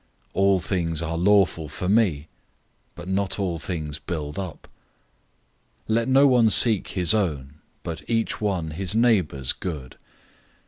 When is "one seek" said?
6.25-6.87